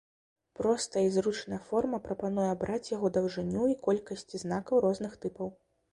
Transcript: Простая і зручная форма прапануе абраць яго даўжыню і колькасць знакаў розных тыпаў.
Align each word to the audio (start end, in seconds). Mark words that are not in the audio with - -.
Простая 0.59 1.01
і 1.07 1.11
зручная 1.15 1.59
форма 1.67 1.99
прапануе 2.07 2.47
абраць 2.55 2.91
яго 2.95 3.11
даўжыню 3.19 3.69
і 3.75 3.77
колькасць 3.89 4.33
знакаў 4.45 4.85
розных 4.87 5.13
тыпаў. 5.25 5.47